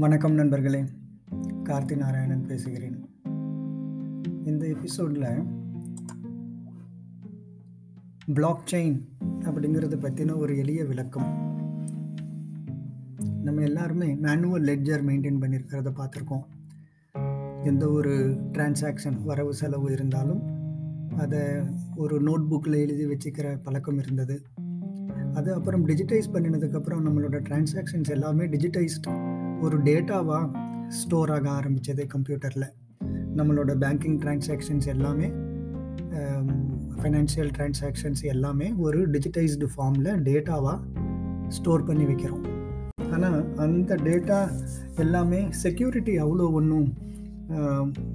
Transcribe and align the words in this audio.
வணக்கம் 0.00 0.34
நண்பர்களே. 0.34 0.84
கார்த்தி 1.64 1.96
நாராயணன் 1.96 2.46
பேசுகிறேன். 2.46 3.08
இந்த 4.44 4.66
எபிசோடில் 4.66 5.42
பிளாக் 8.34 8.62
செயின் 8.70 9.00
அப்படிங்கிறத 9.40 9.96
பற்றின 9.96 10.36
ஒரு 10.36 10.58
எளிய 10.58 10.84
விளக்கம். 10.84 11.52
நம்ம 13.42 13.60
எல்லாருமே 13.60 14.14
மேனுவல் 14.14 14.62
லெட்ஜர் 14.62 15.04
மெயின்டைன் 15.04 15.40
பண்ணியிருக்கிறத 15.40 15.92
பார்த்துருக்கோம். 15.96 16.44
எந்த 17.64 17.90
ஒரு 17.90 18.36
டிரான்சாக்ஷன் 18.52 19.22
வரவு 19.24 19.54
செலவு 19.54 19.92
இருந்தாலும் 19.92 20.42
அதை 21.16 21.40
ஒரு 21.96 22.22
நோட் 22.22 22.46
புக்கில் 22.50 22.88
எழுதி 22.88 23.06
வச்சுக்கிற 23.06 23.58
பழக்கம் 23.62 23.98
இருந்தது. 23.98 24.42
அது 25.34 25.54
அப்புறம் 25.54 25.88
டிஜிட்டைஸ் 25.88 26.30
பண்ணினதுக்கப்புறம் 26.32 27.04
நம்மளோட 27.08 27.40
டிரான்சாக்ஷன்ஸ் 27.48 28.10
எல்லாமே 28.10 28.46
டிஜிட்டைஸ்ட் 28.46 29.08
ஒரு 29.64 29.76
டேட்டாவாக 29.86 30.44
ஸ்டோர் 30.98 31.30
ஆக 31.34 31.46
ஆரம்பித்தது 31.58 32.02
கம்ப்யூட்டரில். 32.14 32.68
நம்மளோட 33.38 33.72
பேங்கிங் 33.82 34.18
டிரான்சாக்ஷன்ஸ் 34.22 34.86
எல்லாமே 34.94 35.28
ஃபைனான்சியல் 37.00 37.50
டிரான்சாக்ஷன்ஸ் 37.56 38.22
எல்லாமே 38.32 38.66
ஒரு 38.84 39.00
டிஜிட்டைஸ்டு 39.14 39.68
ஃபார்மில் 39.74 40.10
டேட்டாவாக 40.28 40.78
ஸ்டோர் 41.56 41.86
பண்ணி 41.88 42.04
வைக்கிறோம். 42.10 42.44
ஆனால் 43.14 43.38
அந்த 43.64 43.94
டேட்டா 44.08 44.38
எல்லாமே 45.04 45.40
செக்யூரிட்டி 45.62 46.14
அவ்வளோ 46.24 46.46
ஒன்றும் 46.58 46.88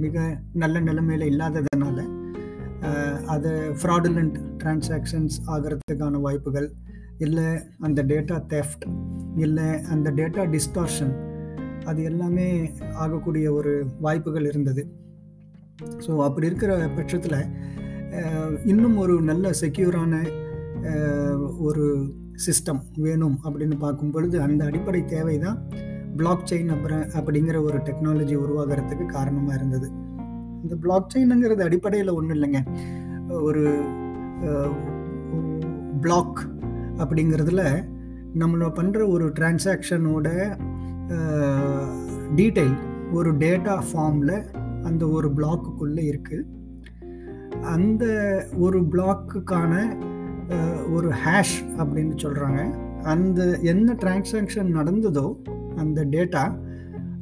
மிக 0.04 0.26
நல்ல 0.64 0.76
நிலைமையில் 0.80 1.30
இல்லாததுனால 1.32 1.98
அதை 3.34 3.54
ஃப்ராடுலண்ட் 3.80 4.38
டிரான்சாக்ஷன்ஸ் 4.62 5.38
ஆகிறதுக்கான 5.54 6.22
வாய்ப்புகள் 6.26 6.70
இல்லை 7.26 7.48
அந்த 7.88 8.00
டேட்டா 8.12 8.38
தெஃப்ட் 8.54 8.86
இல்லை 9.46 9.68
அந்த 9.94 10.08
டேட்டா 10.20 10.44
டிஸ்டார்ஷன் 10.56 11.14
அது 11.90 12.02
எல்லாமே 12.12 12.48
ஆகக்கூடிய 13.04 13.46
ஒரு 13.54 13.72
வாய்ப்புகள் 14.06 14.50
இருந்தது. 14.52 14.84
ஸோ 16.06 16.12
அப்படி 16.28 16.50
இருக்கிற 16.50 16.74
பட்சத்தில் 16.98 17.40
இன்னும் 18.72 18.98
ஒரு 19.04 19.16
நல்ல 19.30 19.46
செக்யூரான 19.62 20.14
ஒரு 21.68 21.86
சிஸ்டம் 22.46 22.82
வேணும் 23.06 23.38
அப்படின்னு 23.44 23.76
பார்க்கும் 23.84 24.14
பொழுது 24.14 24.38
அந்த 24.46 24.62
அடிப்படை 24.70 25.02
தேவை 25.14 25.36
தான் 25.46 25.58
பிளாக் 26.20 26.46
செயின் 26.52 26.74
அப்புறம் 26.76 27.04
அப்படிங்கிற 27.20 27.58
ஒரு 27.68 27.78
டெக்னாலஜி 27.88 28.36
உருவாகிறதுக்கு 28.44 29.06
காரணமாக 29.16 29.58
இருந்தது. 29.60 29.88
இந்த 30.64 30.76
பிளாக் 30.84 31.12
செயினுங்கிறது 31.14 31.62
அடிப்படையில் 31.68 32.16
ஒன்றும் 32.18 32.38
இல்லைங்க. 32.38 32.62
ஒரு 33.48 33.64
பிளாக் 36.04 36.42
அப்படிங்கிறதுல 37.02 37.64
நம்மள 38.42 38.66
பண்ணுற 38.80 39.02
ஒரு 39.16 39.26
டிரான்சாக்ஷனோட 39.38 40.28
டீட்டெயில் 42.36 42.78
ஒரு 43.14 43.32
டேட்டா 43.34 43.76
ஃபார்மில் 43.92 44.36
அந்த 44.82 45.08
ஒரு 45.08 45.28
பிளாக்குக்குள்ளே 45.36 46.04
இருக்குது 46.04 46.46
அந்த 47.62 48.06
ஒரு 48.58 48.80
பிளாக்குக்கான 48.80 49.74
ஒரு 50.94 51.10
ஹேஷ் 51.26 51.58
அப்படின்னு 51.78 52.16
சொல்கிறாங்க 52.22 52.62
அந்த 53.04 53.60
என்ன 53.62 53.94
டிரான்சாக்ஷன் 53.94 54.72
நடந்ததோ 54.76 55.28
அந்த 55.76 56.06
டேட்டா 56.06 56.44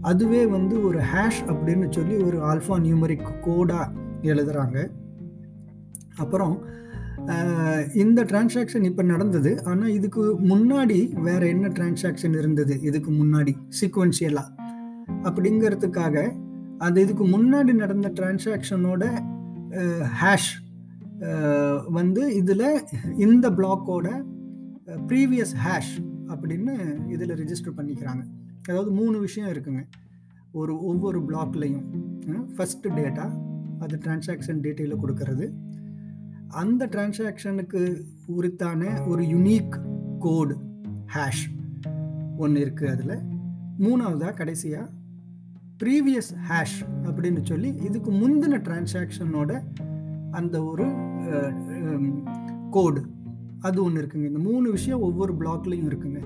அதுவே 0.02 0.46
வந்து 0.46 0.84
ஒரு 0.84 1.00
ஹேஷ் 1.14 1.42
அப்படின்னு 1.48 1.88
சொல்லி 1.90 2.16
ஒரு 2.24 2.38
ஆல்ஃபா 2.38 2.78
நியூமரிக் 2.80 3.28
கோடாக 3.42 3.92
எழுதுகிறாங்க 4.22 4.92
அப்புறம் 6.16 6.56
இந்த 7.94 8.24
டிரான்சாக்ஷன் 8.24 8.84
இப்போ 8.84 9.04
நடந்தது. 9.04 9.52
ஆனால் 9.64 9.94
இதுக்கு 9.98 10.24
முன்னாடி 10.52 10.98
வேற 11.22 11.42
என்ன 11.48 11.68
டிரான்சாக்ஷன் 11.68 12.36
இருந்தது? 12.38 12.82
இதுக்கு 12.82 13.12
முன்னாடி 13.12 13.54
சீக்வன்சியலாக 13.80 14.50
அப்படிங்கிறதுக்காக 15.28 16.26
அது 16.78 17.02
இதுக்கு 17.02 17.26
முன்னாடி 17.28 17.74
நடந்த 17.74 18.08
டிரான்சாக்ஷனோட 18.18 19.04
ஹேஷ் 20.22 20.52
வந்து 21.98 22.36
இதில் 22.36 22.68
இந்த 23.26 23.46
பிளாக்கோட 23.50 24.08
ப்ரீவியஸ் 25.10 25.54
ஹேஷ் 25.66 25.94
அப்படின்னு 26.34 26.74
இதில் 27.10 27.38
ரிஜிஸ்டர் 27.42 27.78
பண்ணிக்கிறாங்க. 27.78 28.24
அதாவது 28.70 28.92
மூணு 28.92 29.18
விஷயம் 29.20 29.52
இருக்குங்க. 29.54 29.84
ஒரு 30.52 30.74
ஒவ்வொரு 30.90 31.20
பிளாக்லையும் 31.30 31.86
ஃபஸ்ட்டு 32.56 32.96
டேட்டா 33.00 33.26
அது 33.80 33.96
டிரான்சாக்ஷன் 34.06 34.60
டீட்டெயிலை 34.66 34.98
கொடுக்கறது. 35.04 35.46
அந்த 36.62 36.88
டிரான்சாக்ஷனுக்கு 36.94 37.82
உரித்தான 38.38 38.82
ஒரு 39.12 39.24
யுனீக் 39.24 39.76
கோடு 40.20 40.56
ஹேஷ் 41.14 41.46
ஒன்று 42.38 42.60
இருக்குது 42.66 42.92
அதில். 42.94 43.16
மூணாவதாக 43.80 44.34
கடைசியாக 44.40 44.88
ப்ரீவியஸ் 45.84 46.32
ஹேஷ் 46.50 46.78
அப்படின்னு 47.08 47.42
சொல்லி 47.52 47.70
இதுக்கு 47.88 48.12
முந்தின 48.12 48.60
டிரான்சாக்ஷனோட 48.68 49.52
அந்த 50.32 50.56
ஒரு 50.64 50.86
கோடு 52.70 53.02
அது 53.68 53.78
ஒன்று 53.84 54.00
இருக்குங்க. 54.02 54.28
இந்த 54.32 54.42
மூணு 54.50 54.68
விஷயம் 54.72 55.04
ஒவ்வொரு 55.08 55.34
பிளாக்லேயும் 55.42 55.90
இருக்குங்க. 55.92 56.22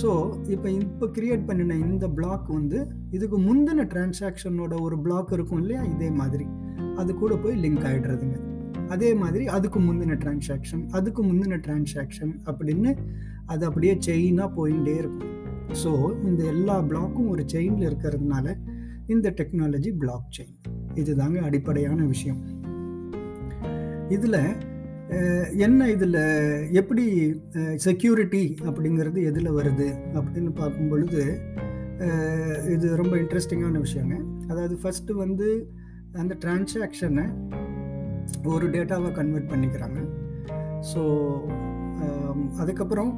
ஸோ 0.00 0.10
இப்போ 0.54 0.68
இப்போ 0.70 1.06
கிரியேட் 1.16 1.46
பண்ணின 1.48 1.76
இந்த 1.88 2.06
பிளாக் 2.18 2.48
வந்து 2.58 2.78
இதுக்கு 3.16 3.38
முந்தின 3.48 3.86
டிரான்சாக்ஷனோட 3.92 4.74
ஒரு 4.86 4.96
பிளாக் 5.04 5.32
இருக்கும் 5.32 5.60
இல்லையா? 5.62 5.82
இதே 5.94 6.10
மாதிரி. 6.20 6.46
அது 7.00 7.10
கூட 7.22 7.34
போய் 7.44 7.60
லிங்க் 7.64 7.86
ஆகிடுறதுங்க 7.90 8.38
அதே 8.94 9.10
மாதிரி 9.22 9.44
அதுக்கு 9.56 9.78
முந்தின 9.86 10.16
டிரான்சாக்ஷன் 10.24 10.82
அதுக்கு 10.98 11.22
முந்தின 11.28 11.58
டிரான்சாக்ஷன் 11.66 12.34
அப்படின்னு 12.50 12.90
அது 13.52 13.62
அப்படியே 13.68 13.94
செயினாக 14.06 14.48
போயிட்டே 14.58 14.94
இருக்கும். 15.02 15.32
ஸோ 15.82 15.90
இந்த 16.28 16.40
எல்லா 16.54 16.76
பிளாக்கும் 16.90 17.30
ஒரு 17.34 17.42
செயினில் 17.52 17.88
இருக்கிறதுனால 17.90 18.56
இந்த 19.14 19.26
டெக்னாலஜி 19.40 19.90
பிளாக் 20.02 20.28
செயின் 20.36 20.58
இதுதாங்க 21.00 21.38
அடிப்படையான 21.48 22.00
விஷயம். 22.12 22.40
இதில் 24.16 24.40
என்ன 25.66 25.88
இதில் 25.94 26.20
எப்படி 26.80 27.04
செக்யூரிட்டி 27.86 28.44
அப்படிங்கிறது 28.68 29.18
எதில் 29.30 29.56
வருது 29.58 29.88
அப்படின்னு 30.18 30.50
பார்க்கும் 30.60 30.90
பொழுது 30.92 31.22
இது 32.74 32.86
ரொம்ப 33.00 33.14
இன்ட்ரெஸ்டிங்கான 33.22 33.82
விஷயங்க. 33.86 34.16
அதாவது 34.50 34.76
ஃபஸ்ட்டு 34.82 35.18
வந்து 35.24 35.48
அந்த 36.22 36.32
டிரான்சாக்ஷனை 36.42 37.26
ஒரு 38.52 38.66
டேட்டாவை 38.74 39.10
கன்வெர்ட் 39.18 39.52
பண்ணிக்கிறாங்க. 39.52 40.00
ஸோ 40.90 41.02
அதுக்கப்புறம் 42.62 43.12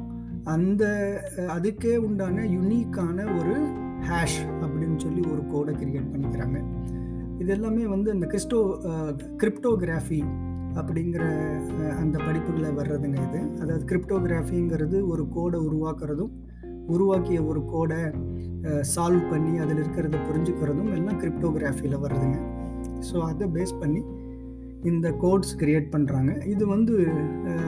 அந்த 0.55 0.85
அதுக்கே 1.57 1.95
உண்டான 2.09 2.45
யுனீக்கான 2.57 3.19
ஒரு 3.39 3.55
ஹேஷ் 4.09 4.41
அப்படின்னு 4.65 4.99
சொல்லி 5.05 5.23
ஒரு 5.33 5.43
கோடை 5.53 5.73
கிரியேட் 5.81 6.13
பண்ணிக்கிறாங்க. 6.13 6.59
இது 7.43 7.51
எல்லாமே 7.55 7.85
வந்து 7.95 8.09
அந்த 8.15 8.27
கிறிஸ்டோ 8.33 8.59
கிரிப்டோகிராஃபி 9.43 10.21
அப்படிங்கிற 10.81 11.25
அந்த 12.03 12.17
படிப்புகளை 12.27 12.71
வர்றதுங்க 12.79 13.19
இது. 13.29 13.41
அதாவது 13.63 13.85
கிரிப்டோகிராஃபிங்கிறது 13.91 14.99
ஒரு 15.13 15.25
கோடை 15.37 15.59
உருவாக்குறதும் 15.69 16.33
உருவாக்கிய 16.95 17.39
ஒரு 17.51 17.61
கோடை 17.73 18.01
சால்வ் 18.95 19.25
பண்ணி 19.33 19.53
அதில் 19.63 19.81
இருக்கிறத 19.83 20.19
புரிஞ்சுக்கிறதும் 20.29 20.93
எல்லாம் 20.99 21.19
கிரிப்டோகிராஃபியில் 21.23 22.03
வர்றதுங்க. 22.05 22.39
ஸோ 23.09 23.17
அதை 23.31 23.47
பேஸ் 23.57 23.75
பண்ணி 23.83 24.01
இந்த 24.87 25.11
கோட்ஸ் 25.13 25.57
கிரியேட் 25.59 25.93
பண்ணுறாங்க 25.93 26.47
இது 26.47 26.67
வந்து 26.67 26.95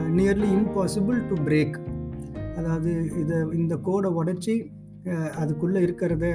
நியர்லி 0.09 0.49
இம்பாசிபிள் 0.51 1.27
டு 1.27 1.35
பிரேக் 1.43 1.77
அதாவது 2.57 2.91
இதை 3.19 3.37
இந்த 3.53 3.77
கோடை 3.77 4.09
உடச்சி 4.11 4.55
அதுக்குள்ளே 5.35 5.79
இருக்கிறத 5.79 6.25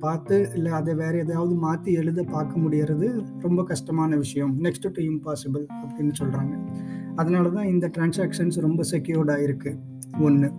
பார்த்து 0.00 0.50
இல்லை 0.54 0.72
அதை 0.72 0.94
வேறு 0.94 1.18
எதாவது 1.18 1.54
மாற்றி 1.54 1.92
எழுத 1.92 2.22
பார்க்க 2.22 2.58
முடியறது 2.58 3.06
ரொம்ப 3.40 3.62
கஷ்டமான 3.62 4.16
விஷயம். 4.16 4.62
நெக்ஸ்ட் 4.62 4.88
டு 4.92 5.02
இம்பாசிபிள் 5.02 5.66
அப்படின்னு 5.84 6.14
சொல்கிறாங்க 6.18 6.54
அதனால 7.14 7.50
தான் 7.50 7.64
இந்த 7.64 7.90
டிரான்சாக்ஷன்ஸ் 7.96 8.60
ரொம்ப 8.60 8.82
செக்யூர்டாக 8.90 9.46
இருக்குது 9.46 9.78
ஒன்று 10.20 10.50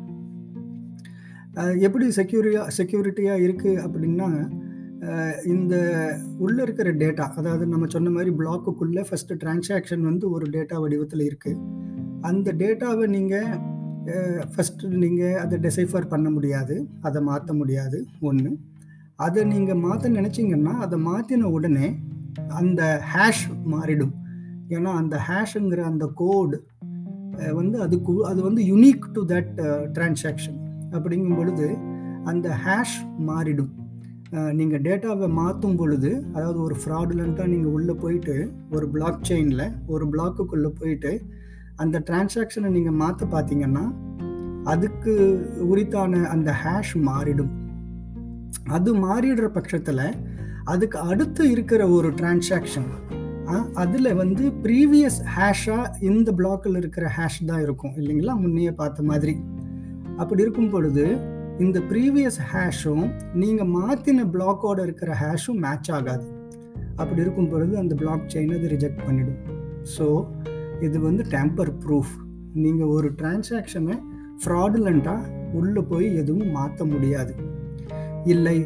எப்படி 1.81 2.05
செக்யூரியா 2.07 2.67
செக்யூரிட்டியாக 2.77 3.41
இருக்குது 3.41 3.81
அப்படின்னா 3.81 4.27
இந்த 5.53 5.75
உள்ளே 6.37 6.59
இருக்கிற 6.63 6.89
டேட்டா 7.01 7.25
அதாவது 7.39 7.65
நம்ம 7.73 7.87
சொன்ன 7.95 8.11
மாதிரி 8.15 8.31
பிளாக்குக்குள்ளே 8.39 9.03
ஃபஸ்ட்டு 9.09 9.39
டிரான்சாக்ஷன் 9.43 10.03
வந்து 10.09 10.25
ஒரு 10.35 10.45
டேட்டா 10.55 10.75
வடிவத்தில் 10.83 11.27
இருக்குது 11.29 11.61
அந்த 12.29 12.47
டேட்டாவை 12.61 13.05
நீங்கள் 13.15 13.49
ஃபஸ்ட்டு 14.53 14.91
நீங்கள் 15.03 15.37
அதை 15.43 15.55
டெசைஃபர் 15.65 16.11
பண்ண 16.13 16.27
முடியாது. 16.29 16.75
அதை 17.07 17.19
மாற்ற 17.29 17.53
முடியாது. 17.53 17.99
ஒன்று 18.29 18.51
அதை 19.25 19.41
நீங்கள் 19.53 19.81
மாற்ற 19.85 20.09
நினச்சிங்கன்னா 20.09 20.73
அதை 20.85 20.97
மாற்றின 21.09 21.49
உடனே 21.57 21.87
அந்த 22.59 22.81
ஹேஷ் 23.13 23.45
மாறிடும். 23.73 24.13
ஏன்னா 24.75 24.91
அந்த 25.01 25.15
ஹேஷுங்கிற 25.27 25.81
அந்த 25.91 26.05
கோடு 26.21 26.57
வந்து 27.59 27.77
அதுக்கு 27.85 28.13
அது 28.31 28.39
வந்து 28.47 28.61
யுனீக் 28.71 29.07
டு 29.15 29.21
தட் 29.33 29.51
டிரான்சாக்ஷன் 29.95 30.59
அப்படிங்கும் 30.95 31.37
பொழுது 31.39 31.67
அந்த 32.31 32.47
ஹேஷ் 32.65 32.99
மாறிடும். 33.29 33.73
நீங்கள் 34.31 34.81
டேட்டாவை 34.81 35.27
மாற்றும் 35.29 35.75
பொழுது 35.75 36.25
அதாவது 36.33 36.61
ஒரு 36.61 36.75
ஃப்ராடுலண்ட்டாக 36.85 37.45
நீங்கள் 37.45 37.71
உள்ளே 37.71 37.93
போயிட்டு 37.93 38.51
ஒரு 38.71 38.89
பிளாக் 38.89 39.19
செயினில் 39.21 39.71
ஒரு 39.87 40.07
பிளாக்குக்குள்ளே 40.07 40.71
போயிட்டு 40.79 41.21
அந்த 41.75 42.03
டிரான்சாக்ஷனை 42.05 42.69
நீங்கள் 42.69 42.93
மாற்ற 42.93 43.25
பார்த்தீங்கன்னா 43.25 43.93
அதுக்கு 44.63 45.43
உரித்தான 45.59 46.23
அந்த 46.23 46.55
ஹேஷ் 46.63 46.95
மாறிடும். 46.95 47.49
அது 48.69 48.95
மாறிடுற 48.95 49.47
பட்சத்தில் 49.47 50.15
அதுக்கு 50.63 50.99
அடுத்து 50.99 51.51
இருக்கிற 51.51 51.89
ஒரு 51.89 52.09
டிரான்சாக்ஷன் 52.09 53.03
அதில் 53.73 54.13
வந்து 54.13 54.51
ப்ரீவியஸ் 54.63 55.19
ஹேஷாக 55.35 55.93
இந்த 55.99 56.31
பிளாக்கில் 56.31 56.75
இருக்கிற 56.75 57.11
ஹேஷ் 57.17 57.45
தான் 57.45 57.61
இருக்கும் 57.61 57.91
இல்லைங்களா? 57.95 58.39
முன்னையே 58.39 58.71
பார்த்த 58.71 59.03
மாதிரி. 59.03 59.35
அப்படி 60.17 60.41
இருக்கும் 60.41 60.69
பொழுது 60.69 61.34
இந்த 61.63 61.79
ப்ரீவியஸ் 61.89 62.37
ஹேஷும் 62.51 63.03
நீங்கள் 63.41 63.69
மாற்றின 63.75 64.23
பிளாக்கோட 64.31 64.79
இருக்கிற 64.85 65.11
ஹேஷும் 65.19 65.59
மேட்ச் 65.65 65.89
ஆகாது. 65.97 66.25
அப்படி 67.01 67.21
இருக்கும் 67.25 67.47
பொழுது 67.51 67.73
அந்த 67.81 67.93
பிளாக் 68.01 68.25
செயின் 68.33 68.55
அது 68.57 68.69
ரிஜெக்ட் 68.73 69.05
பண்ணிடும். 69.05 69.39
ஸோ 69.93 70.05
இது 70.79 70.97
வந்து 71.05 71.23
டேம்பர் 71.33 71.71
ப்ரூஃப் 71.83 72.13
நீங்கள் 72.63 72.91
ஒரு 72.95 73.09
டிரான்சாக்ஷனை 73.19 73.95
ஃப்ராடுலண்ட்டாக 74.41 75.31
உள்ளே 75.59 75.81
போய் 75.91 76.07
எதுவும் 76.21 76.51
மாற்ற 76.57 76.85
முடியாது. 76.85 77.35
இல்லை 78.33 78.57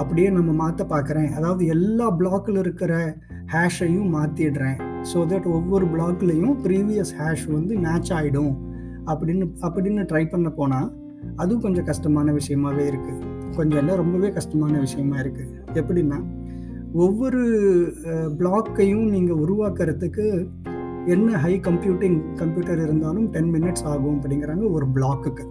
அப்படியே 0.00 0.30
நம்ம 0.30 0.54
மாற்ற 0.62 0.84
பார்க்குறேன் 0.94 1.30
அதாவது 1.38 1.66
எல்லா 1.76 2.06
பிளாக்கில் 2.20 2.60
இருக்கிற 2.64 2.92
ஹேஷையும் 3.54 4.10
மாற்றிடுறேன் 4.16 4.78
ஸோ 5.12 5.20
தட் 5.32 5.50
ஒவ்வொரு 5.56 5.86
பிளாக்லேயும் 5.94 6.56
ப்ரீவியஸ் 6.66 7.12
ஹேஷ் 7.20 7.46
வந்து 7.56 7.74
மேட்ச் 7.86 8.12
ஆகிடும் 8.18 8.54
அப்படின்னு 9.06 9.44
அப்படின்னு 9.66 10.02
ட்ரை 10.12 10.24
பண்ண 10.30 10.48
போனால் 10.50 10.88
அதுவும் 11.36 11.62
கொஞ்சம் 11.62 11.84
கஷ்டமான 11.84 12.32
விஷயமாவே 12.32 12.92
இருக்குது 12.92 13.22
கொஞ்சம் 13.56 13.78
இல்லை 13.78 13.96
ரொம்பவே 13.96 14.30
கஷ்டமான 14.30 14.78
விஷயமா 14.78 15.16
இருக்குது 15.20 15.62
எப்படின்னா 15.74 16.24
ஒவ்வொரு 16.92 17.46
பிளாக்கையும் 18.38 19.08
நீங்கள் 19.08 19.36
உருவாக்குறதுக்கு 19.36 20.48
என்ன 21.06 21.38
ஹை 21.38 21.60
கம்ப்யூட்டிங் 21.60 22.34
கம்ப்யூட்டர் 22.34 22.82
இருந்தாலும் 22.82 23.30
டென் 23.30 23.54
மினிட்ஸ் 23.54 23.84
ஆகும் 23.84 24.22
அப்படிங்கிறாங்க 24.22 24.72
ஒரு 24.72 24.86
பிளாக்குக்கு 24.86 25.44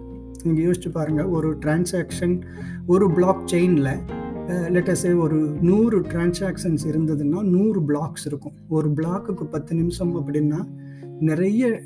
நீங்கள் 0.44 0.64
யோசிச்சு 0.64 0.90
பாருங்கள் 0.92 1.26
ஒரு 1.26 1.58
டிரான்சாக்ஷன் 1.58 2.40
ஒரு 2.86 3.12
பிளாக் 3.12 3.42
செயினில் 3.46 4.16
லெட்டஸே 4.48 5.18
ஒரு 5.18 5.36
நூறு 5.60 6.00
டிரான்சாக்ஷன்ஸ் 6.00 6.84
இருந்ததுன்னா 6.84 7.42
நூறு 7.42 7.80
பிளாக்ஸ் 7.80 8.26
இருக்கும். 8.26 8.52
ஒரு 8.68 8.88
பிளாக்குக்கு 8.88 9.44
பத்து 9.44 9.74
நிமிஷம் 9.74 10.16
அப்படின்னா 10.16 10.68
நிறைய 11.20 11.82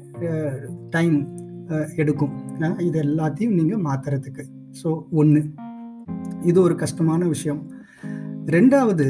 டைம் 0.90 1.28
எடுக்கும். 2.02 2.32
இது 2.86 2.98
எல்லாத்தையும் 3.06 3.56
நீங்கள் 3.58 3.84
மாற்றுறதுக்கு 3.88 4.44
ஸோ 4.80 4.88
ஒன்று 5.20 5.42
இது 6.50 6.58
ஒரு 6.66 6.74
கஷ்டமான 6.82 7.22
விஷயம். 7.34 7.60
ரெண்டாவது 8.56 9.06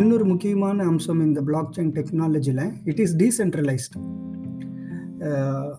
இன்னொரு 0.00 0.24
முக்கியமான 0.30 0.84
அம்சம் 0.90 1.20
இந்த 1.26 1.40
பிளாக் 1.48 1.74
செயின் 1.74 1.92
டெக்னாலஜியில் 1.98 2.64
இட் 2.90 3.02
இஸ் 3.04 3.14
டீசென்ட்ரலைஸ்ட் 3.22 3.96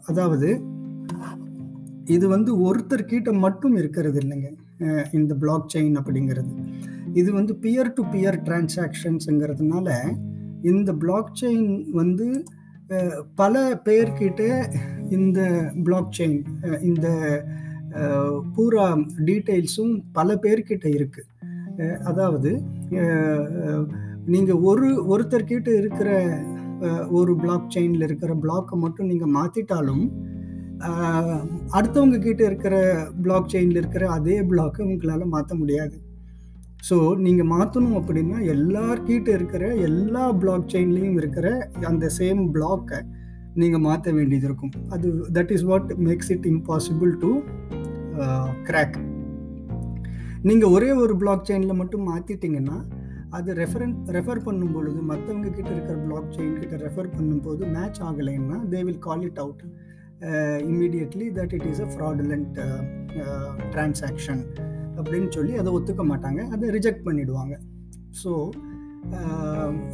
அதாவது 0.09 0.49
இது 2.15 2.25
வந்து 2.35 2.51
ஒருத்தர்கிட்ட 2.67 3.29
மட்டும் 3.45 3.75
இருக்கிறது 3.81 4.17
இல்லைங்க. 4.23 4.49
இந்த 5.17 5.33
பிளாக் 5.41 5.67
செயின் 5.73 5.95
அப்படிங்கிறது. 5.99 6.51
இது 7.21 7.29
வந்து 7.39 7.53
பியர் 7.63 7.91
டு 7.97 8.03
பியர் 8.13 8.37
டிரான்சாக்ஷன்ஸுங்கிறதுனால 8.47 9.89
இந்த 10.71 10.89
பிளாக் 11.03 11.33
செயின் 11.41 11.69
வந்து 11.99 12.27
பல 13.35 13.81
பேர்கிட்ட 13.83 14.67
இந்த 15.09 15.39
பிளாக் 15.83 16.15
செயின் 16.17 16.43
இந்த 16.81 17.07
பூரா 18.55 18.85
டீட்டெயில்ஸும் 19.25 20.03
பல 20.11 20.35
பேர்கிட்ட 20.35 20.87
இருக்குது 20.87 21.31
அதாவது 22.03 22.51
நீங்கள் 24.25 24.61
ஒரு 24.61 24.87
ஒருத்தர்கிட்ட 25.07 25.69
இருக்கிற 25.77 26.09
ஒரு 27.09 27.35
பிளாக் 27.35 27.73
செயினில் 27.75 28.01
இருக்கிற 28.01 28.33
பிளாக்கை 28.35 28.77
மட்டும் 28.77 29.05
நீங்கள் 29.05 29.35
மாற்றிட்டாலும் 29.35 30.05
அடுத்தவங்க 31.73 32.17
கிட்ட 32.19 32.43
இருக்கிற 32.45 32.75
பிளாக் 33.21 33.51
செயினில் 33.53 33.75
இருக்கிற 33.75 34.09
அதே 34.09 34.41
பிளாக்கை 34.41 34.85
உங்களால் 34.85 35.25
மாற்ற 35.25 35.55
முடியாது. 35.55 36.04
ஸோ 36.87 36.95
நீங்கள் 37.17 37.47
மாற்றணும் 37.47 37.97
அப்படின்னா 37.99 38.37
எல்லார்கிட்ட 38.53 39.29
இருக்கிற 39.29 39.63
எல்லா 39.87 40.25
பிளாக் 40.33 40.71
செயின்லேயும் 40.73 41.17
இருக்கிற 41.17 41.47
அந்த 41.87 42.09
சேம் 42.17 42.41
பிளாக்கை 42.51 42.99
நீங்கள் 43.53 43.79
மாற்ற 43.79 44.11
வேண்டியது 44.11 44.45
இருக்கும். 44.45 44.73
அது 44.89 45.07
that 45.33 45.51
is 45.51 45.63
what 45.63 45.91
makes 45.97 46.31
it 46.31 46.45
impossible 46.45 47.11
to 47.19 47.31
crack 48.63 48.97
நீங்கள் 50.43 50.69
ஒரே 50.69 50.91
ஒரு 50.93 51.13
பிளாக் 51.17 51.47
செயினில் 51.47 51.73
மட்டும் 51.73 52.07
மாற்றிட்டீங்கன்னா 52.09 52.77
அது 53.29 53.53
ரெஃபரன் 53.53 53.95
ரெஃபர் 54.07 54.43
பண்ணும் 54.43 54.73
பொழுது 54.73 54.99
மற்றவங்க 55.01 55.49
கிட்ட 55.51 55.69
இருக்கிற 55.71 55.95
பிளாக் 56.05 56.29
செயின் 56.35 56.59
கிட்ட 56.59 56.75
ரெஃபர் 56.77 57.09
பண்ணும்போது 57.15 57.63
மேட்ச் 57.71 58.01
ஆகலைன்னா 58.01 58.57
they 58.69 58.81
will 58.83 58.99
call 58.99 59.23
it 59.23 59.39
out 59.39 59.63
immediately 60.69 61.27
that 61.31 61.53
it 61.53 61.67
is 61.71 61.81
a 61.81 61.89
fraudulent 61.95 62.59
transaction 63.71 64.43
அப்படின்னு 64.99 65.29
சொல்லி 65.37 65.53
அதை 65.61 65.71
ஒத்துக்க 65.77 66.03
மாட்டாங்க. 66.11 66.41
அதை 66.55 66.69
ரிஜெக்ட் 66.77 67.05
பண்ணிடுவாங்க. 67.07 67.55
ஸோ 68.21 68.31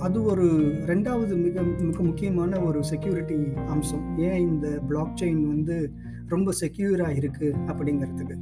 அது 0.06 0.18
ஒரு 0.31 0.45
ரெண்டாவது 0.92 1.33
மிக 1.45 1.63
மிக 1.88 1.98
முக்கியமான 2.09 2.59
ஒரு 2.68 2.80
செக்யூரிட்டி 2.92 3.39
அம்சம். 3.74 4.06
ஏன் 4.27 4.39
இந்த 4.50 4.68
பிளாக் 4.89 5.18
செயின் 5.21 5.42
வந்து 5.53 5.75
ரொம்ப 6.33 6.53
செக்யூராக 6.62 7.18
இருக்குது 7.21 7.57
அப்படிங்கிறதுக்கு? 7.71 8.38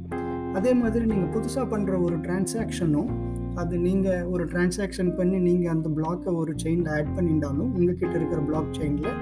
அதே 0.58 0.72
மாதிரி 0.82 1.04
நீங்கள் 1.12 1.32
புதுசாக 1.34 1.66
பண்ணுற 1.72 1.94
ஒரு 2.06 2.16
டிரான்சாக்ஷனும் 2.26 3.10
அது 3.60 3.74
நீங்கள் 3.86 4.26
ஒரு 4.32 4.44
டிரான்சாக்ஷன் 4.52 5.10
பண்ணி 5.18 5.38
நீங்கள் 5.48 5.72
அந்த 5.74 5.88
பிளாக்கை 5.96 6.32
ஒரு 6.42 6.52
செயினில் 6.62 6.90
ஆட் 6.96 7.12
பண்ணிட்டாலும் 7.16 7.70
உங்ககிட்ட 7.76 8.14
இருக்கிற 8.18 8.40
பிளாக் 8.48 8.72
செயினில் 8.78 9.16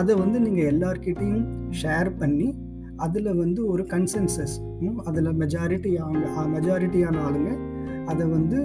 அதை 0.00 0.14
வந்து 0.22 0.38
நீங்கள் 0.46 0.68
எல்லார்கிட்டையும் 0.72 1.44
ஷேர் 1.82 2.10
பண்ணி 2.20 2.48
அதில் 2.96 3.30
வந்து 3.34 3.60
ஒரு 3.66 3.82
கன்சென்சஸ் 3.82 4.54
அதில் 5.04 5.30
மெஜாரிட்டி 5.42 5.92
அவங்க 5.94 6.26
மெஜாரிட்டியான 6.54 7.22
ஆளுங்க 7.28 7.52
அதை 8.04 8.26
வந்து 8.26 8.58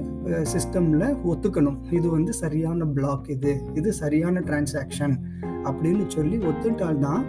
சிஸ்டமில் 0.54 1.06
ஒத்துக்கணும். 1.32 1.78
இது 1.94 2.10
வந்து 2.10 2.34
சரியான 2.34 2.86
பிளாக் 2.98 3.30
இது. 3.30 3.54
இது 3.74 3.94
சரியான 3.94 4.40
டிரான்சாக்ஷன் 4.40 5.16
அப்படின்னு 5.64 6.06
சொல்லி 6.08 6.38
ஒத்துட்டால்தான் 6.50 7.24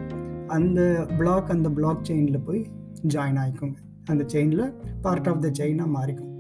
அந்த 0.47 0.81
பிளாக் 1.19 1.51
அந்த 1.51 1.71
பிளாக் 1.71 2.05
செயினில் 2.09 2.45
போய் 2.45 2.63
ஜாயின் 3.15 3.41
ஆகிக்குங்க 3.45 3.79
அந்த 4.05 4.25
செயினில் 4.33 4.65
பார்ட் 5.01 5.29
ஆஃப் 5.29 5.43
த 5.43 5.51
செயினாக 5.61 5.91
மாறிக்கும். 5.97 6.31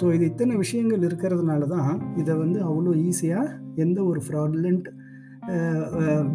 ஸோ 0.00 0.14
இது 0.14 0.24
இத்தனை 0.24 0.56
விஷயங்கள் 0.56 1.00
இருக்கிறதுனால 1.00 1.66
தான் 1.66 2.16
இதை 2.16 2.34
வந்து 2.34 2.58
அவ்வளோ 2.68 2.92
ஈஸியாக 3.08 3.54
எந்த 3.74 3.98
ஒரு 4.04 4.20
ஃப்ராட்லண்ட் 4.26 4.88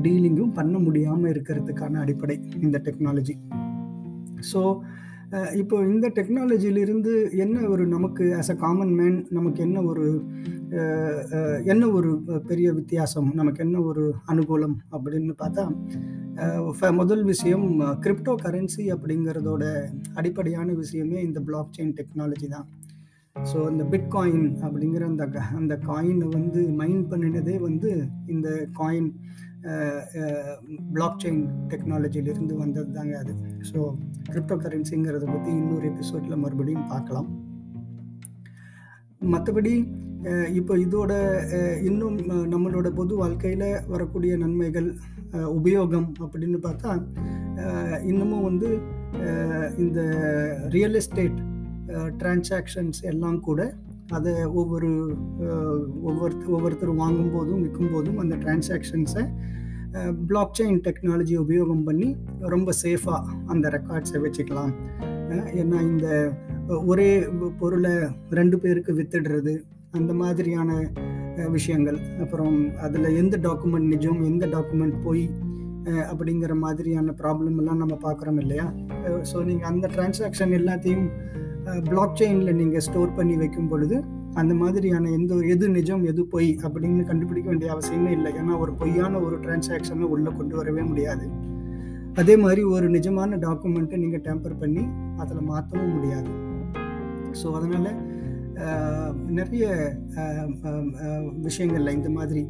டீலிங்கும் 0.01 0.51
பண்ண 0.51 0.77
முடியாமல் 0.77 1.31
இருக்கிறதுக்கான 1.31 1.99
அடிப்படை 1.99 2.39
இந்த 2.61 2.81
டெக்னாலஜி 2.83 3.37
ஸோ 4.53 4.81
இப்போ 5.53 5.85
இந்த 5.85 6.09
டெக்னாலஜியிலிருந்து 6.09 7.31
என்ன 7.31 7.68
ஒரு 7.68 7.87
நமக்கு 7.87 8.35
ஆஸ் 8.35 8.51
அ 8.51 8.56
காமன் 8.56 8.94
மேன் 8.94 9.27
நமக்கு 9.30 9.61
என்ன 9.63 9.83
ஒரு 9.83 10.23
என்ன 11.63 11.89
ஒரு 11.89 12.23
பெரிய 12.47 12.73
வித்தியாசம் 12.73 13.31
நமக்கு 13.33 13.63
என்ன 13.63 13.81
ஒரு 13.81 14.13
அனுகூலம் 14.27 14.75
அப்படின்னு 14.91 15.33
பார்த்தா 15.41 16.91
முதல் 16.91 17.23
விஷயம் 17.23 17.80
கிரிப்டோ 17.80 18.35
கரன்சி 18.44 18.91
அப்படிங்கிறதோட 18.91 19.63
அடிப்படையான 20.13 20.73
விஷயமே 20.73 21.21
இந்த 21.21 21.39
பிளாக் 21.39 21.73
செயின் 21.77 21.95
டெக்னாலஜி 21.95 22.47
தான். 22.47 22.68
ஸோ 23.35 23.57
அந்த 23.69 23.83
பிட்காயின் 23.92 24.47
அப்படிங்கிற 24.66 25.04
அந்த 25.11 25.26
அந்த 25.59 25.76
காயினை 25.90 26.28
வந்து 26.38 26.61
மைன் 26.81 27.04
பண்ணினதே 27.11 27.56
வந்து 27.68 27.92
இந்த 28.33 28.50
காயின் 28.80 29.09
பிளாக் 30.94 31.19
செயின் 31.23 31.42
டெக்னாலஜியிலிருந்து 31.71 32.54
வந்தது 32.61 32.90
தாங்க 32.97 33.16
அது. 33.23 33.33
ஸோ 33.69 33.80
கிரிப்டோ 34.30 34.56
கரன்சிங்கிறத 34.64 35.26
பற்றி 35.26 35.52
இன்னொரு 35.61 35.85
எபிசோடில் 35.92 36.42
மறுபடியும் 36.44 36.90
பார்க்கலாம். 36.94 37.30
மற்றபடி 39.33 39.73
இப்போ 40.59 40.73
இதோட 40.85 41.11
இன்னும் 41.90 42.18
நம்மளோட 42.54 42.88
பொது 43.00 43.14
வாழ்க்கையில் 43.21 43.68
வரக்கூடிய 43.94 44.33
நன்மைகள் 44.44 44.90
உபயோகம் 45.57 46.09
அப்படின்னு 46.23 46.59
பார்த்தா 46.66 46.92
இன்னமும் 48.09 48.47
வந்து 48.50 48.69
இந்த 49.83 50.00
ரியல் 50.76 50.97
எஸ்டேட் 51.02 51.40
டிரான்சாக்ஷன்ஸ் 52.19 53.02
எல்லாம் 53.12 53.40
கூட 53.48 53.62
அதை 54.18 54.33
ஒவ்வொரு 54.62 54.90
ஒவ்வொருத்த 56.10 56.45
ஒவ்வொருத்தர் 56.56 57.00
வாங்கும் 57.02 57.33
போதும் 57.36 57.62
விற்கும் 57.64 57.92
போதும் 57.94 58.19
அந்த 58.24 58.36
டிரான்சாக்ஷன்ஸை 58.44 59.24
பிளாக் 60.30 60.56
செயின் 60.57 60.81
டெக்னாலஜி 60.88 61.36
உபயோகம் 61.44 61.86
பண்ணி 61.88 62.10
ரொம்ப 62.54 62.74
சேஃபாக 62.83 63.36
அந்த 63.54 63.66
ரெக்கார்ட்ஸை 63.76 64.19
வச்சுக்கலாம். 64.26 64.74
ஏன்னா 65.62 65.78
இந்த 65.92 66.07
ஒரே 66.92 67.10
பொருளை 67.62 67.94
ரெண்டு 68.40 68.57
பேருக்கு 68.64 68.92
வித்துடுறது 69.00 69.54
அந்த 70.00 70.12
மாதிரியான 70.21 70.71
விஷயங்கள். 71.56 72.00
அப்புறம் 72.24 72.57
அதில் 72.86 73.18
எந்த 73.21 73.36
டாக்குமெண்ட் 73.48 73.92
நிஜம் 73.94 74.21
எந்த 74.31 74.45
டாக்குமெண்ட் 74.56 74.98
போய் 75.06 75.26
அப்படிங்கிற 76.12 76.54
மாதிரியான 76.64 77.14
ப்ராப்ளம் 77.21 77.57
எல்லாம் 77.62 77.81
நம்ம 77.83 77.95
பார்க்குறோம் 78.07 78.40
இல்லையா? 78.44 78.66
ஸோ 79.30 79.38
நீங்கள் 79.50 79.69
அந்த 79.71 79.86
டிரான்சாக்ஷன் 79.95 80.54
எல்லாத்தையும் 80.60 81.07
பிளாக் 81.87 82.18
செயினில் 82.19 82.57
நீங்கள் 82.59 82.83
ஸ்டோர் 82.87 83.15
பண்ணி 83.18 83.35
வைக்கும் 83.41 83.69
பொழுது 83.71 83.97
அந்த 84.41 84.53
மாதிரியான 84.61 85.09
எந்த 85.18 85.35
எது 85.53 85.65
நிஜம் 85.77 86.03
எது 86.11 86.21
பொய் 86.33 86.49
அப்படின்னு 86.65 87.03
கண்டுபிடிக்க 87.09 87.47
வேண்டிய 87.51 87.71
அவசியமே 87.73 88.11
இல்லை. 88.18 88.31
ஏன்னா 88.41 88.53
ஒரு 88.63 88.71
பொய்யான 88.81 89.19
ஒரு 89.25 89.37
டிரான்சாக்ஷனை 89.45 90.07
உள்ளே 90.15 90.31
கொண்டு 90.37 90.56
வரவே 90.59 90.83
முடியாது. 90.91 91.25
அதே 92.21 92.35
மாதிரி 92.44 92.61
ஒரு 92.75 92.87
நிஜமான 92.95 93.37
டாக்குமெண்ட்டை 93.45 93.97
நீங்கள் 94.03 94.23
டேம்பர் 94.27 94.56
பண்ணி 94.61 94.85
அதில் 95.23 95.49
மாற்றவும் 95.51 95.94
முடியாது. 95.97 96.31
ஸோ 97.41 97.47
அதனால் 97.59 97.91
நிறைய 99.39 99.65
விஷயங்களில் 101.45 101.95
இந்த 101.97 102.09
மாதிரி 102.18 102.41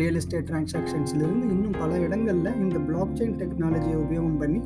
ரியல் 0.00 0.18
எஸ்டேட் 0.20 0.48
டிரான்சாக்ஷன்ஸ்லேருந்து 0.50 1.46
இன்னும் 1.54 1.78
பல 1.82 1.92
இடங்களில் 2.06 2.58
இந்த 2.64 2.78
பிளாக் 2.88 3.16
செயின் 3.20 3.38
டெக்னாலஜியை 3.42 3.96
உபயோகம் 4.04 4.40
பண்ணி 4.42 4.60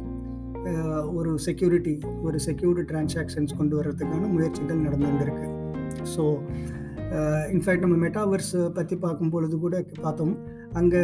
ஒரு 1.19 1.39
செக்யூரிட்டி 1.39 1.99
ஒரு 2.23 2.39
செக்யூர்டு 2.47 2.83
டிரான்சாக்ஷன்ஸ் 2.91 3.57
கொண்டு 3.59 3.83
வர்றதுக்கான 3.83 4.29
முயற்சிகள் 4.29 4.85
நடந்துருக்கு 4.87 5.49
ஸோ 6.17 6.25
இன்ஃபேக்ட் 7.55 7.85
நம்ம 7.87 7.97
மெட்டாவர்ஸ் 8.07 8.73
பற்றி 8.73 8.97
பார்க்கும் 8.97 9.31
பொழுது 9.31 9.59
கூட 9.59 9.85
பார்த்தோம். 10.03 10.35
அங்கே 10.73 11.01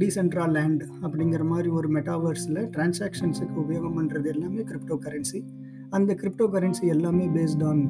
டீசென்ட்ரா 0.00 0.44
லேண்ட் 0.50 0.82
அப்படிங்கிற 1.02 1.44
மாதிரி 1.44 1.68
ஒரு 1.68 1.88
மெட்டாவர்ஸில் 1.92 2.60
டிரான்சாக்ஷன்ஸுக்கு 2.76 3.58
உபயோகம் 3.64 3.96
பண்ணுறது 3.98 4.24
எல்லாமே 4.24 4.62
கிரிப்டோ 4.62 4.96
கரன்சி 5.06 5.44
அந்த 5.90 6.14
கிரிப்டோ 6.14 6.46
கரன்சி 6.54 6.86
எல்லாமே 6.86 7.26
based 7.26 7.64
on 7.64 7.82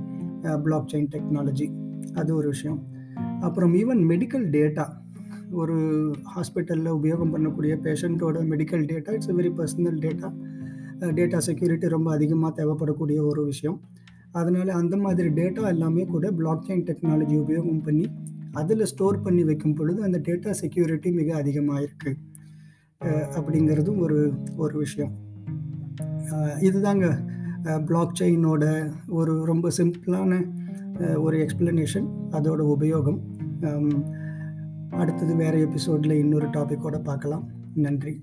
block 0.62 0.91
chain 0.93 1.09
technology 1.15 1.69
அது 2.15 2.35
ஒரு 2.35 2.49
விஷயம். 2.49 2.81
அப்புறம் 3.41 3.75
ஈவன் 3.75 4.03
மெடிக்கல் 4.12 4.47
டேட்டா 4.57 4.87
ஒரு 5.50 5.76
ஹாஸ்பிட்டலில் 6.37 6.93
உபயோகம் 6.99 7.33
பண்ணக்கூடிய 7.35 7.75
பேஷண்ட்டோட 7.87 8.38
medical 8.53 8.85
data 8.93 9.11
it's 9.11 9.33
very 9.33 9.53
personal 9.61 9.99
data 10.07 10.29
data 11.00 11.38
security 11.49 11.88
ரொம்ப 11.88 12.09
அதிகமாக 12.15 12.53
தேவைப்படக்கூடிய 12.59 13.19
ஒரு 13.31 13.45
விஷயம். 13.45 13.79
அதனால் 14.31 14.71
அந்த 14.81 14.95
மாதிரி 14.97 15.29
டேட்டா 15.41 15.67
எல்லாமே 15.75 16.05
கூட 16.05 16.31
பிளாக் 16.38 16.65
செயின் 16.69 16.87
டெக்னாலஜி 16.88 17.37
உபயோகம் 17.43 17.83
பண்ணி 17.83 18.07
அதில் 18.53 18.85
ஸ்டோர் 18.85 19.23
பண்ணி 19.23 19.45
வைக்கும் 19.45 19.75
பொழுது 19.75 20.03
அந்த 20.03 20.19
டேட்டா 20.29 20.50
செக்யூரிட்டி 20.50 21.11
மிக 21.12 21.35
அதிகமாக 21.37 21.81
இருக்குது 21.87 22.19
அப்படிங்கிறதும் 23.38 23.99
ஒரு 24.05 24.19
ஒரு 24.57 24.76
விஷயம். 24.79 25.12
இதுதாங்க 26.69 27.07
பிளாக் 27.88 28.17
செயினோட 28.21 28.65
ஒரு 29.19 29.33
ரொம்ப 29.45 29.69
சிம்பிளான 29.79 30.33
ஒரு 31.25 31.37
எக்ஸ்பிளனேஷன் 31.45 32.07
அதோட 32.37 32.61
உபயோகம். 32.75 33.21
அடுத்தது 35.00 35.35
வேறு 35.37 35.61
எபிசோடில் 35.61 36.21
இன்னொரு 36.23 36.47
டாப்பிக்கோடு 36.47 37.00
பார்க்கலாம். 37.11 37.45
நன்றி. 37.75 38.15